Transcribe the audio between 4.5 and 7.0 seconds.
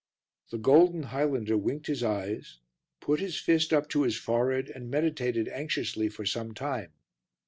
and meditated anxiously for some time.